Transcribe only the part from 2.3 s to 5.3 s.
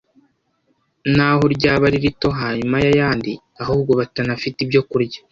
hanyuma y'ayandi; ahubwo batanafite ibyo kurya.